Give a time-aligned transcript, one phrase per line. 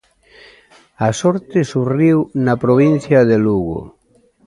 [1.07, 3.79] A sorte sorriu na provincia de Lugo.